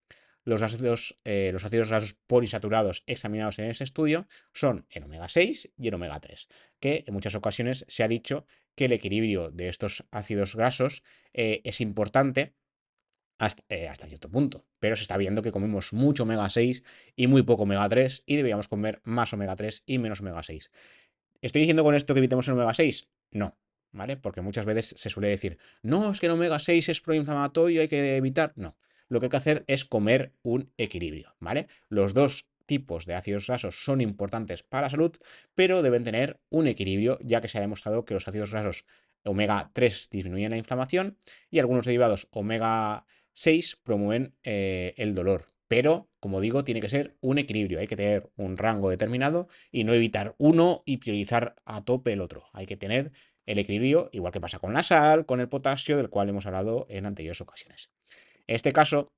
Los 0.44 0.62
ácidos, 0.62 1.18
eh, 1.24 1.50
los 1.52 1.64
ácidos 1.64 1.88
grasos 1.88 2.16
poliinsaturados 2.26 3.02
examinados 3.06 3.58
en 3.58 3.66
ese 3.66 3.84
estudio 3.84 4.26
son 4.52 4.86
el 4.90 5.04
omega 5.04 5.28
6 5.28 5.72
y 5.76 5.88
el 5.88 5.94
omega 5.94 6.20
3, 6.20 6.48
que 6.80 7.04
en 7.06 7.14
muchas 7.14 7.34
ocasiones 7.34 7.86
se 7.88 8.02
ha 8.02 8.08
dicho 8.08 8.46
que 8.74 8.86
el 8.86 8.92
equilibrio 8.92 9.50
de 9.50 9.68
estos 9.68 10.04
ácidos 10.10 10.54
grasos 10.54 11.02
eh, 11.32 11.62
es 11.64 11.80
importante 11.80 12.54
eh, 13.68 13.88
hasta, 13.88 14.06
cierto 14.06 14.30
punto. 14.30 14.64
Pero 14.78 14.96
se 14.96 15.02
está 15.02 15.16
viendo 15.16 15.42
que 15.42 15.52
comemos 15.52 15.92
mucho 15.92 16.22
omega 16.22 16.48
6 16.48 16.84
y 17.16 17.26
muy 17.26 17.42
poco 17.42 17.64
omega 17.64 17.88
3 17.88 18.22
y 18.26 18.36
deberíamos 18.36 18.68
comer 18.68 19.00
más 19.04 19.32
omega 19.32 19.56
3 19.56 19.82
y 19.86 19.98
menos 19.98 20.20
omega 20.20 20.42
6. 20.42 20.70
¿Estoy 21.42 21.60
diciendo 21.60 21.84
con 21.84 21.94
esto 21.94 22.14
que 22.14 22.18
evitemos 22.18 22.46
el 22.48 22.54
omega 22.54 22.74
6? 22.74 23.08
No, 23.32 23.58
¿vale? 23.92 24.16
Porque 24.16 24.40
muchas 24.40 24.66
veces 24.66 24.94
se 24.96 25.10
suele 25.10 25.28
decir, 25.28 25.58
no, 25.82 26.12
es 26.12 26.20
que 26.20 26.26
el 26.26 26.32
omega 26.32 26.58
6 26.58 26.88
es 26.88 27.00
proinflamatorio, 27.00 27.80
hay 27.80 27.88
que 27.88 28.16
evitar. 28.16 28.52
No, 28.56 28.76
lo 29.14 29.20
que 29.20 29.26
hay 29.26 29.30
que 29.30 29.36
hacer 29.38 29.64
es 29.66 29.84
comer 29.84 30.32
un 30.42 30.70
equilibrio, 30.76 31.34
¿vale? 31.40 31.68
Los 31.88 32.12
dos 32.12 32.46
tipos 32.66 33.06
de 33.06 33.14
ácidos 33.14 33.46
grasos 33.46 33.84
son 33.84 34.00
importantes 34.00 34.62
para 34.62 34.86
la 34.86 34.90
salud, 34.90 35.16
pero 35.54 35.82
deben 35.82 36.04
tener 36.04 36.40
un 36.50 36.66
equilibrio, 36.66 37.18
ya 37.22 37.40
que 37.40 37.48
se 37.48 37.58
ha 37.58 37.60
demostrado 37.60 38.04
que 38.04 38.14
los 38.14 38.26
ácidos 38.26 38.50
grasos 38.50 38.84
omega 39.24 39.70
3 39.72 40.08
disminuyen 40.10 40.50
la 40.50 40.56
inflamación 40.56 41.16
y 41.50 41.58
algunos 41.58 41.86
derivados 41.86 42.28
omega 42.30 43.06
6 43.32 43.80
promueven 43.82 44.34
eh, 44.42 44.94
el 44.96 45.14
dolor. 45.14 45.46
Pero, 45.66 46.10
como 46.20 46.40
digo, 46.40 46.62
tiene 46.62 46.80
que 46.80 46.90
ser 46.90 47.16
un 47.20 47.38
equilibrio. 47.38 47.80
Hay 47.80 47.86
que 47.86 47.96
tener 47.96 48.30
un 48.36 48.58
rango 48.58 48.90
determinado 48.90 49.48
y 49.72 49.84
no 49.84 49.94
evitar 49.94 50.34
uno 50.38 50.82
y 50.84 50.98
priorizar 50.98 51.56
a 51.64 51.84
tope 51.84 52.12
el 52.12 52.20
otro. 52.20 52.44
Hay 52.52 52.66
que 52.66 52.76
tener 52.76 53.12
el 53.46 53.58
equilibrio, 53.58 54.10
igual 54.12 54.32
que 54.32 54.40
pasa 54.40 54.58
con 54.58 54.74
la 54.74 54.82
sal, 54.82 55.26
con 55.26 55.40
el 55.40 55.48
potasio, 55.48 55.96
del 55.96 56.10
cual 56.10 56.28
hemos 56.28 56.46
hablado 56.46 56.86
en 56.90 57.06
anteriores 57.06 57.40
ocasiones. 57.40 57.93
En 58.46 58.56
este 58.56 58.72
caso, 58.72 59.12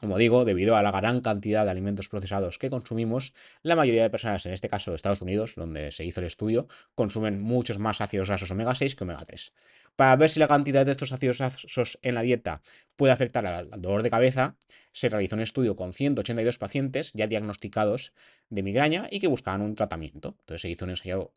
como 0.00 0.18
digo, 0.18 0.44
debido 0.44 0.76
a 0.76 0.82
la 0.82 0.90
gran 0.90 1.20
cantidad 1.20 1.64
de 1.64 1.70
alimentos 1.70 2.08
procesados 2.08 2.58
que 2.58 2.70
consumimos, 2.70 3.34
la 3.62 3.76
mayoría 3.76 4.02
de 4.02 4.10
personas, 4.10 4.44
en 4.46 4.52
este 4.52 4.68
caso 4.68 4.90
de 4.90 4.96
Estados 4.96 5.22
Unidos, 5.22 5.54
donde 5.56 5.92
se 5.92 6.04
hizo 6.04 6.20
el 6.20 6.26
estudio, 6.26 6.66
consumen 6.94 7.40
muchos 7.40 7.78
más 7.78 8.00
ácidos 8.00 8.28
grasos 8.28 8.50
omega 8.50 8.74
6 8.74 8.96
que 8.96 9.04
omega 9.04 9.24
3. 9.24 9.52
Para 9.96 10.16
ver 10.16 10.28
si 10.28 10.40
la 10.40 10.48
cantidad 10.48 10.84
de 10.84 10.90
estos 10.90 11.12
ácidos 11.12 11.38
grasos 11.38 11.98
en 12.02 12.16
la 12.16 12.22
dieta 12.22 12.62
puede 12.96 13.12
afectar 13.12 13.46
al, 13.46 13.70
dolor 13.80 14.02
de 14.02 14.10
cabeza, 14.10 14.56
se 14.92 15.08
realizó 15.08 15.36
un 15.36 15.42
estudio 15.42 15.76
con 15.76 15.92
182 15.92 16.58
pacientes 16.58 17.12
ya 17.14 17.28
diagnosticados 17.28 18.12
de 18.48 18.62
migraña 18.64 19.06
y 19.10 19.20
que 19.20 19.28
buscaban 19.28 19.62
un 19.62 19.76
tratamiento. 19.76 20.36
Entonces 20.40 20.62
se 20.62 20.70
hizo 20.70 20.84
un 20.84 20.90
ensayo 20.90 21.32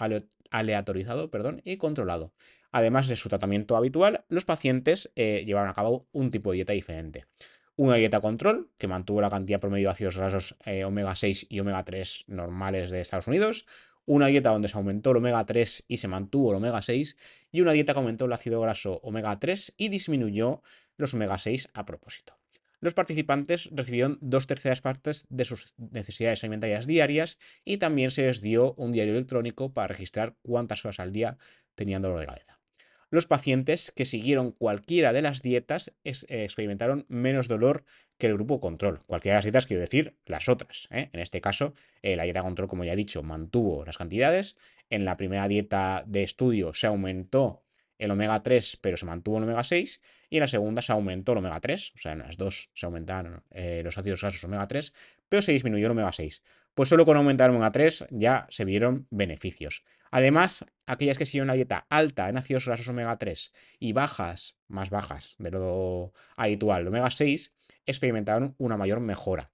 aleatorizado 0.49 1.29
perdón, 1.29 1.61
y 1.63 1.77
controlado. 1.77 2.33
Además 2.71 3.07
de 3.07 3.15
su 3.15 3.29
tratamiento 3.29 3.75
habitual, 3.77 4.25
los 4.29 4.45
pacientes 4.45 5.11
eh, 5.15 5.43
llevaron 5.45 5.69
a 5.69 5.73
cabo 5.73 6.07
un 6.11 6.31
tipo 6.31 6.51
de 6.51 6.55
dieta 6.55 6.73
diferente. 6.73 7.25
Una 7.75 7.95
dieta 7.95 8.21
control, 8.21 8.71
que 8.77 8.87
mantuvo 8.87 9.21
la 9.21 9.29
cantidad 9.29 9.59
promedio 9.59 9.87
de 9.87 9.91
ácidos 9.91 10.17
grasos 10.17 10.57
eh, 10.65 10.83
omega 10.83 11.15
6 11.15 11.47
y 11.49 11.59
omega 11.59 11.83
3 11.83 12.25
normales 12.27 12.89
de 12.89 13.01
Estados 13.01 13.27
Unidos 13.27 13.65
una 14.07 14.27
dieta 14.27 14.51
donde 14.51 14.69
se 14.69 14.77
aumentó 14.77 15.11
el 15.11 15.17
omega 15.17 15.45
3 15.45 15.85
y 15.87 15.97
se 15.97 16.07
mantuvo 16.07 16.51
el 16.51 16.57
omega 16.57 16.81
6, 16.81 17.17
y 17.51 17.61
una 17.61 17.73
dieta 17.73 17.93
que 17.93 17.99
aumentó 17.99 18.25
el 18.25 18.33
ácido 18.33 18.61
graso 18.61 19.01
omega 19.03 19.37
3 19.37 19.75
y 19.77 19.89
disminuyó 19.89 20.63
los 20.95 21.13
omega 21.13 21.37
6 21.37 21.69
a 21.73 21.85
propósito. 21.85 22.39
Los 22.79 22.93
participantes 22.93 23.69
recibieron 23.73 24.17
dos 24.21 24.47
terceras 24.47 24.81
partes 24.81 25.25
de 25.29 25.43
sus 25.45 25.73
necesidades 25.77 26.43
alimentarias 26.43 26.87
diarias 26.87 27.37
y 27.65 27.77
también 27.77 28.11
se 28.11 28.27
les 28.27 28.39
dio 28.39 28.75
un 28.75 28.93
diario 28.93 29.13
electrónico 29.13 29.73
para 29.73 29.87
registrar 29.87 30.37
cuántas 30.41 30.85
horas 30.85 30.99
al 30.99 31.11
día 31.11 31.37
tenían 31.75 32.01
dolor 32.01 32.19
de 32.19 32.27
cabeza. 32.27 32.56
Los 33.09 33.25
pacientes 33.25 33.93
que 33.95 34.03
siguieron 34.03 34.51
cualquiera 34.51 35.13
de 35.13 35.21
las 35.21 35.41
dietas 35.41 35.93
eh, 36.03 36.43
experimentaron 36.43 37.05
menos 37.07 37.47
dolor 37.47 37.85
que 38.17 38.27
el 38.27 38.33
grupo 38.33 38.59
control. 38.59 38.99
Cualquiera 39.05 39.35
de 39.35 39.37
las 39.37 39.45
dietas, 39.45 39.65
quiero 39.65 39.81
decir, 39.81 40.17
las 40.25 40.49
otras. 40.49 40.89
¿eh? 40.91 41.09
En 41.13 41.21
este 41.21 41.39
caso, 41.39 41.73
eh, 42.01 42.17
la 42.17 42.23
dieta 42.23 42.41
control, 42.41 42.67
como 42.67 42.83
ya 42.83 42.93
he 42.93 42.97
dicho, 42.97 43.23
mantuvo 43.23 43.85
las 43.85 43.97
cantidades. 43.97 44.57
En 44.89 45.05
la 45.05 45.15
primera 45.15 45.47
dieta 45.47 46.03
de 46.05 46.23
estudio 46.23 46.73
se 46.73 46.87
aumentó 46.87 47.63
el 47.97 48.11
omega 48.11 48.43
3, 48.43 48.77
pero 48.81 48.97
se 48.97 49.05
mantuvo 49.05 49.37
el 49.37 49.45
omega 49.45 49.63
6. 49.63 50.01
Y 50.29 50.37
en 50.37 50.41
la 50.41 50.47
segunda 50.49 50.81
se 50.81 50.91
aumentó 50.91 51.31
el 51.31 51.37
omega 51.37 51.61
3. 51.61 51.93
O 51.95 51.97
sea, 51.99 52.11
en 52.11 52.19
las 52.19 52.35
dos 52.35 52.69
se 52.73 52.85
aumentaron 52.85 53.41
los 53.83 53.97
ácidos 53.97 54.21
grasos 54.21 54.43
omega 54.43 54.67
3, 54.67 54.93
pero 55.29 55.41
se 55.41 55.53
disminuyó 55.53 55.85
el 55.85 55.91
omega 55.91 56.11
6. 56.11 56.43
Pues 56.73 56.89
solo 56.89 57.05
con 57.05 57.17
aumentar 57.17 57.49
el 57.49 57.55
omega 57.55 57.71
3 57.71 58.07
ya 58.11 58.45
se 58.49 58.65
vieron 58.65 59.07
beneficios. 59.09 59.83
Además, 60.11 60.65
aquellas 60.85 61.17
que 61.17 61.25
siguen 61.25 61.43
una 61.43 61.53
dieta 61.53 61.85
alta 61.89 62.29
en 62.29 62.37
ácidos 62.37 62.65
grasos 62.65 62.87
omega 62.87 63.17
3 63.17 63.53
y 63.79 63.93
bajas, 63.93 64.57
más 64.67 64.89
bajas 64.89 65.35
de 65.37 65.51
lo 65.51 66.13
habitual, 66.35 66.87
omega 66.87 67.11
6, 67.11 67.53
experimentaron 67.85 68.55
una 68.57 68.77
mayor 68.77 68.99
mejora. 68.99 69.51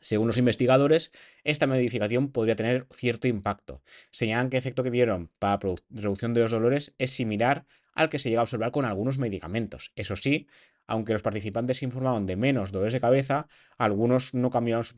Según 0.00 0.28
los 0.28 0.38
investigadores, 0.38 1.12
esta 1.44 1.66
modificación 1.66 2.32
podría 2.32 2.56
tener 2.56 2.86
cierto 2.90 3.28
impacto. 3.28 3.82
Señalan 4.10 4.48
que 4.48 4.56
el 4.56 4.60
efecto 4.60 4.82
que 4.82 4.90
vieron 4.90 5.30
para 5.38 5.60
reducción 5.90 6.32
de 6.32 6.40
los 6.40 6.50
dolores 6.50 6.94
es 6.98 7.10
similar 7.10 7.66
al 7.92 8.08
que 8.08 8.18
se 8.18 8.30
llega 8.30 8.40
a 8.40 8.44
observar 8.44 8.70
con 8.70 8.86
algunos 8.86 9.18
medicamentos. 9.18 9.92
Eso 9.96 10.16
sí, 10.16 10.48
aunque 10.86 11.12
los 11.12 11.22
participantes 11.22 11.82
informaron 11.82 12.26
de 12.26 12.36
menos 12.36 12.72
dolores 12.72 12.94
de 12.94 13.00
cabeza, 13.00 13.46
algunos 13.76 14.32
no 14.32 14.50
cambiaron 14.50 14.84
su 14.84 14.96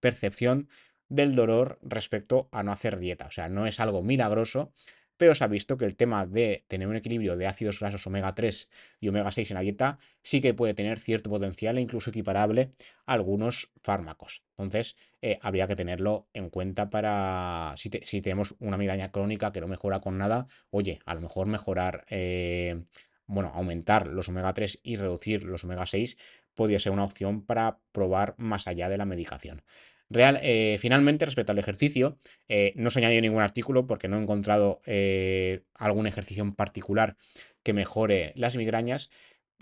percepción 0.00 0.68
del 1.08 1.34
dolor 1.34 1.78
respecto 1.82 2.48
a 2.52 2.62
no 2.62 2.72
hacer 2.72 2.98
dieta. 2.98 3.26
O 3.26 3.30
sea, 3.30 3.48
no 3.48 3.66
es 3.66 3.80
algo 3.80 4.02
milagroso, 4.02 4.72
pero 5.16 5.34
se 5.34 5.44
ha 5.44 5.48
visto 5.48 5.76
que 5.76 5.84
el 5.84 5.96
tema 5.96 6.26
de 6.26 6.64
tener 6.68 6.88
un 6.88 6.96
equilibrio 6.96 7.36
de 7.36 7.46
ácidos 7.46 7.80
grasos 7.80 8.06
omega 8.06 8.34
3 8.34 8.68
y 9.00 9.08
omega 9.08 9.32
6 9.32 9.50
en 9.50 9.54
la 9.54 9.60
dieta 9.60 9.98
sí 10.22 10.40
que 10.40 10.54
puede 10.54 10.74
tener 10.74 10.98
cierto 10.98 11.30
potencial 11.30 11.78
e 11.78 11.80
incluso 11.80 12.10
equiparable 12.10 12.70
a 13.06 13.14
algunos 13.14 13.70
fármacos. 13.82 14.42
Entonces, 14.58 14.96
eh, 15.22 15.38
habría 15.42 15.66
que 15.66 15.76
tenerlo 15.76 16.28
en 16.34 16.50
cuenta 16.50 16.90
para 16.90 17.74
si, 17.76 17.90
tenemos 18.20 18.54
una 18.58 18.76
migraña 18.76 19.10
crónica 19.10 19.52
que 19.52 19.60
no 19.60 19.68
mejora 19.68 20.00
con 20.00 20.18
nada, 20.18 20.46
oye, 20.70 21.00
a 21.06 21.14
lo 21.14 21.20
mejor 21.20 21.46
mejorar, 21.46 22.04
eh, 22.10 22.84
bueno, 23.26 23.52
aumentar 23.54 24.06
los 24.08 24.28
omega 24.28 24.52
3 24.52 24.80
y 24.82 24.96
reducir 24.96 25.44
los 25.44 25.64
omega 25.64 25.86
6 25.86 26.18
podría 26.54 26.78
ser 26.78 26.92
una 26.92 27.04
opción 27.04 27.42
para 27.44 27.78
probar 27.92 28.34
más 28.38 28.66
allá 28.66 28.88
de 28.88 28.98
la 28.98 29.04
medicación. 29.04 29.62
Real, 30.08 30.38
eh, 30.42 30.76
finalmente, 30.78 31.24
respecto 31.24 31.52
al 31.52 31.58
ejercicio, 31.58 32.16
eh, 32.48 32.72
no 32.76 32.90
se 32.90 33.00
añadió 33.00 33.20
ningún 33.20 33.42
artículo 33.42 33.86
porque 33.86 34.08
no 34.08 34.18
he 34.18 34.22
encontrado 34.22 34.80
eh, 34.86 35.62
algún 35.74 36.06
ejercicio 36.06 36.42
en 36.44 36.54
particular 36.54 37.16
que 37.64 37.72
mejore 37.72 38.32
las 38.36 38.56
migrañas, 38.56 39.10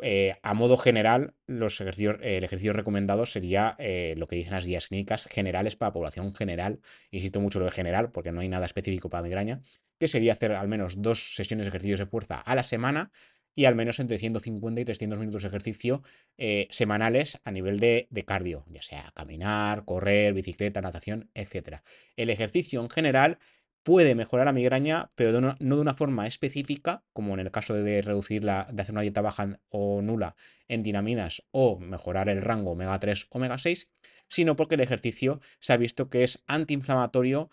eh, 0.02 0.34
a 0.42 0.54
modo 0.54 0.76
general, 0.76 1.34
los 1.46 1.80
ejercicios, 1.80 2.16
el 2.20 2.42
ejercicio 2.42 2.72
recomendado 2.72 3.26
sería 3.26 3.76
eh, 3.78 4.14
lo 4.16 4.26
que 4.26 4.36
dicen 4.36 4.52
las 4.52 4.66
guías 4.66 4.88
clínicas 4.88 5.28
generales 5.30 5.76
para 5.76 5.92
población 5.92 6.34
general. 6.34 6.80
Insisto 7.10 7.40
mucho 7.40 7.60
lo 7.60 7.66
de 7.66 7.70
general 7.70 8.10
porque 8.10 8.32
no 8.32 8.40
hay 8.40 8.48
nada 8.48 8.66
específico 8.66 9.08
para 9.08 9.22
migraña, 9.22 9.62
que 9.98 10.08
sería 10.08 10.32
hacer 10.32 10.52
al 10.52 10.66
menos 10.68 11.00
dos 11.00 11.36
sesiones 11.36 11.66
de 11.66 11.68
ejercicios 11.68 12.00
de 12.00 12.06
fuerza 12.06 12.40
a 12.40 12.54
la 12.56 12.64
semana 12.64 13.12
y 13.54 13.66
al 13.66 13.75
menos 13.75 14.00
entre 14.00 14.18
150 14.18 14.80
y 14.80 14.84
300 14.84 15.18
minutos 15.18 15.42
de 15.42 15.49
ejercicio 15.49 16.02
eh, 16.38 16.66
semanales 16.70 17.40
a 17.44 17.50
nivel 17.50 17.78
de, 17.78 18.08
de, 18.11 18.25
cardio, 18.25 18.64
ya 18.68 18.82
sea 18.82 19.12
caminar, 19.14 19.84
correr, 19.84 20.34
bicicleta, 20.34 20.80
natación, 20.80 21.30
etc. 21.34 21.78
El 22.16 22.30
ejercicio 22.30 22.80
en 22.80 22.90
general 22.90 23.38
puede 23.84 24.14
mejorar 24.14 24.46
la 24.46 24.52
migraña, 24.52 25.12
pero 25.14 25.40
no, 25.40 25.54
de 25.58 25.75
una 25.75 25.94
forma 25.94 26.26
específica, 26.26 27.04
como 27.12 27.34
en 27.34 27.40
el 27.40 27.50
caso 27.52 27.75
de 27.75 28.02
reducir 28.02 28.42
la, 28.42 28.66
de 28.73 28.82
hacer 28.82 28.94
una 28.94 29.02
dieta 29.02 29.20
baja 29.20 29.61
o 29.68 30.00
nula 30.02 30.34
en 30.68 30.82
dinaminas 30.82 31.44
o 31.50 31.78
mejorar 31.78 32.28
el 32.28 32.40
rango 32.40 32.73
omega 32.73 32.99
3, 32.99 33.26
omega 33.28 33.58
6, 33.58 33.90
sino 34.28 34.56
porque 34.56 34.76
el 34.76 34.80
ejercicio 34.80 35.40
se 35.61 35.75
ha 35.75 35.76
visto 35.76 36.08
que 36.08 36.25
es 36.25 36.42
antiinflamatorio, 36.46 37.50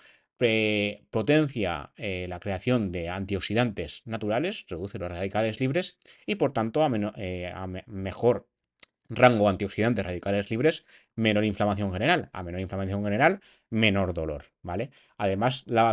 potencia 1.12 1.92
eh, 1.98 2.26
la 2.28 2.40
creación 2.40 2.92
de 2.92 3.10
antioxidantes 3.10 4.02
naturales, 4.06 4.66
reduce 4.68 4.98
los 4.98 5.12
radicales 5.12 5.60
libres 5.60 6.00
y 6.26 6.36
por 6.36 6.54
tanto 6.54 6.84
a, 6.84 6.92
eh, 7.18 7.54
mejor 7.88 8.48
rango 9.12 9.50
antioxidantes 9.50 10.06
radicales 10.06 10.50
libres, 10.50 10.86
menor 11.16 11.44
inflamación 11.44 11.92
general. 11.92 12.30
A 12.32 12.44
menor 12.44 12.62
inflamación 12.62 13.04
general, 13.04 13.42
menor 13.70 14.14
dolor, 14.14 14.46
¿vale? 14.62 14.90
Además, 15.18 15.64
la 15.68 15.84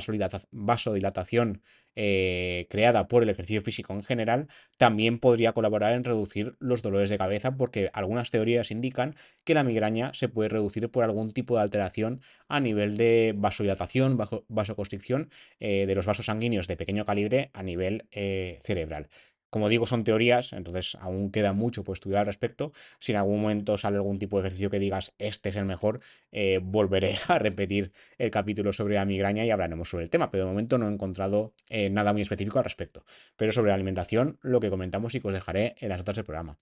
vasodilatación 0.53 1.63
eh, 2.01 2.69
creada 2.71 3.09
por 3.09 3.25
el 3.25 3.29
ejercicio 3.29 3.61
físico 3.61 3.93
en 3.93 4.05
general 4.05 4.47
también 4.77 5.19
podría 5.19 5.53
colaborar 5.53 5.95
en 5.95 6.05
reducir 6.05 6.55
los 6.61 6.81
dolores 6.81 7.11
de 7.11 7.19
cabeza 7.19 7.57
porque 7.57 7.91
algunas 7.93 8.31
teorías 8.31 8.71
indican 8.71 9.17
que 9.43 9.55
la 9.55 9.65
migraña 9.65 10.13
se 10.15 10.29
puede 10.29 10.49
reducir 10.49 10.89
por 10.91 11.03
algún 11.03 11.33
tipo 11.33 11.57
de 11.57 11.63
alteración 11.63 12.21
a 12.47 12.61
nivel 12.61 12.97
de 12.99 13.35
vasodilatación, 13.37 14.17
vasoconstricción 14.47 15.31
eh, 15.59 15.87
de 15.89 15.95
los 15.97 16.07
vasos 16.07 16.27
sanguíneos 16.27 16.69
de 16.69 16.77
pequeño 16.77 17.05
calibre 17.05 17.51
a 17.53 17.65
nivel 17.65 18.07
eh, 18.13 18.61
cerebral. 18.63 19.09
Como 19.50 19.69
digo, 19.69 19.87
son 19.87 20.05
teorías, 20.05 20.52
entonces 20.52 20.97
aún 21.00 21.31
queda 21.31 21.52
mucho 21.52 21.85
por 21.85 21.97
estudiar 21.97 22.21
al 22.21 22.26
respecto. 22.26 22.73
Si 22.99 23.12
en 23.12 23.19
algún 23.19 23.40
momento 23.40 23.78
sale 23.78 23.97
algún 23.97 24.19
tipo 24.19 24.37
de 24.37 24.43
ejercicio 24.43 24.71
que 24.71 24.78
digas 24.78 25.14
este 25.19 25.49
es 25.49 25.57
el 25.57 25.64
mejor, 25.64 26.00
eh, 26.33 26.61
volveré 26.62 27.19
a 27.28 27.38
repetir 27.38 27.93
el 28.19 28.31
capítulo 28.31 28.73
sobre 28.73 28.97
la 28.97 29.05
migraña 29.05 29.45
y 29.45 29.50
hablaremos 29.50 29.88
sobre 29.88 30.05
el 30.05 30.11
tema. 30.11 30.31
Pero 30.31 30.45
de 30.45 30.50
momento 30.50 30.78
no 30.78 30.88
he 30.88 30.93
encontrado 30.93 31.55
eh, 31.71 31.90
nada 31.90 32.12
muy 32.12 32.23
específico 32.23 32.59
al 32.59 32.64
respecto. 32.64 33.05
Pero 33.37 33.52
sobre 33.52 33.69
la 33.69 33.75
alimentación, 33.75 34.38
lo 34.43 34.61
que 34.61 34.71
comentamos 34.71 35.14
y 35.14 35.21
que 35.21 35.28
os 35.28 35.35
dejaré 35.35 35.76
en 35.78 35.88
las 35.88 35.99
notas 35.99 36.17
del 36.17 36.25
programa. 36.25 36.59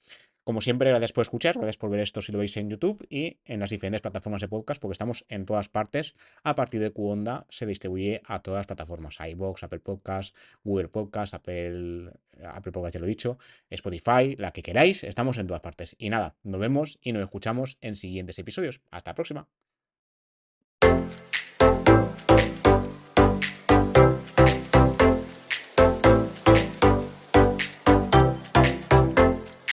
Como 0.46 0.60
siempre, 0.60 0.90
gracias 0.90 1.12
por 1.12 1.22
escuchar, 1.22 1.56
gracias 1.56 1.76
por 1.76 1.90
ver 1.90 1.98
esto 1.98 2.22
si 2.22 2.30
lo 2.30 2.38
veis 2.38 2.56
en 2.56 2.70
YouTube 2.70 3.04
y 3.10 3.38
en 3.46 3.58
las 3.58 3.70
diferentes 3.70 4.00
plataformas 4.00 4.40
de 4.42 4.46
podcast, 4.46 4.80
porque 4.80 4.92
estamos 4.92 5.24
en 5.28 5.44
todas 5.44 5.68
partes. 5.68 6.14
A 6.44 6.54
partir 6.54 6.80
de 6.80 6.92
Qonda 6.92 7.46
se 7.48 7.66
distribuye 7.66 8.22
a 8.24 8.38
todas 8.42 8.60
las 8.60 8.66
plataformas: 8.68 9.16
iBox, 9.18 9.64
Apple 9.64 9.80
Podcast, 9.80 10.36
Google 10.62 10.86
Podcast, 10.86 11.34
Apple, 11.34 12.12
Apple 12.44 12.70
Podcast, 12.70 12.94
ya 12.94 13.00
lo 13.00 13.06
he 13.06 13.08
dicho, 13.08 13.38
Spotify, 13.70 14.36
la 14.36 14.52
que 14.52 14.62
queráis. 14.62 15.02
Estamos 15.02 15.36
en 15.38 15.48
todas 15.48 15.62
partes. 15.62 15.96
Y 15.98 16.10
nada, 16.10 16.36
nos 16.44 16.60
vemos 16.60 17.00
y 17.02 17.10
nos 17.10 17.24
escuchamos 17.24 17.76
en 17.80 17.96
siguientes 17.96 18.38
episodios. 18.38 18.80
Hasta 18.92 19.10
la 19.10 19.14
próxima. 19.16 19.48